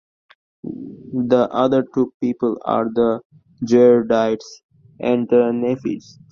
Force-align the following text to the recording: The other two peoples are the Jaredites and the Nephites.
The 0.63 1.47
other 1.51 1.85
two 1.93 2.11
peoples 2.19 2.57
are 2.65 2.85
the 2.85 3.21
Jaredites 3.63 4.61
and 4.99 5.29
the 5.29 5.51
Nephites. 5.51 6.17